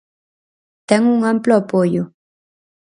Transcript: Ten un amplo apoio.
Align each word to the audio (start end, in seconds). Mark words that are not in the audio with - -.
Ten 0.87 1.01
un 1.15 1.19
amplo 1.33 1.53
apoio. 1.61 2.03